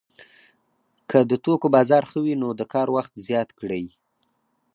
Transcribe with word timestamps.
که 1.09 1.17
د 1.29 1.31
توکو 1.43 1.67
بازار 1.75 2.03
ښه 2.09 2.19
وي 2.23 2.35
نو 2.41 2.49
د 2.59 2.61
کار 2.73 2.87
وخت 2.95 3.13
زیات 3.27 3.49
کړي 3.59 3.83